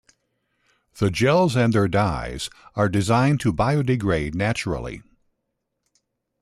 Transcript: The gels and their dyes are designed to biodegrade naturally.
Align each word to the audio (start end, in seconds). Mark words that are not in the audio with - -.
The 0.97 1.11
gels 1.11 1.55
and 1.55 1.73
their 1.73 1.87
dyes 1.87 2.49
are 2.73 2.89
designed 2.89 3.39
to 3.41 3.53
biodegrade 3.53 4.33
naturally. 4.33 5.03